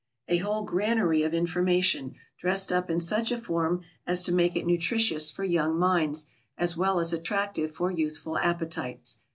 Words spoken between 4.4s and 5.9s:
it nutritious for young